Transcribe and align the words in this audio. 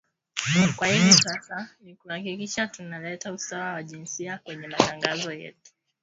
kwa 0.75 0.87
hivi 0.87 1.13
sasa 1.13 1.69
ni 1.81 1.95
kuhakikisha 1.95 2.67
tuna 2.67 2.99
leta 2.99 3.33
usawa 3.33 3.73
wa 3.73 3.83
jinsia 3.83 4.37
kwenye 4.43 4.67
matangazo 4.67 5.33
yetu 5.33 5.71